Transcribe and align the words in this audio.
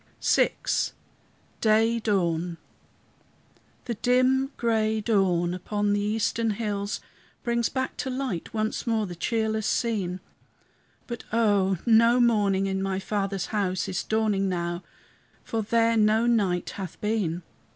VI 0.19 0.51
DAY 1.61 1.99
DAWN 1.99 2.57
The 3.85 3.93
dim 3.93 4.51
gray 4.57 4.99
dawn, 4.99 5.53
upon 5.53 5.93
the 5.93 5.99
eastern 6.01 6.49
hills, 6.49 7.01
Brings 7.43 7.69
back 7.69 7.97
to 7.97 8.09
light 8.09 8.51
once 8.51 8.87
more 8.87 9.05
the 9.05 9.13
cheerless 9.13 9.67
scene; 9.67 10.19
But 11.05 11.23
oh! 11.31 11.77
no 11.85 12.19
morning 12.19 12.65
in 12.65 12.81
my 12.81 12.97
Father's 12.97 13.45
house 13.53 13.87
Is 13.87 14.01
dawning 14.03 14.49
now, 14.49 14.81
for 15.43 15.61
there 15.61 15.95
no 15.97 16.25
night 16.25 16.71
hath 16.71 16.99
been. 16.99 17.43